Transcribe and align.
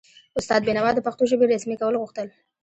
استاد 0.39 0.61
بینوا 0.67 0.91
د 0.95 0.99
پښتو 1.05 1.23
ژبې 1.31 1.45
رسمي 1.47 1.75
کول 1.81 1.95
غوښتل. 2.01 2.27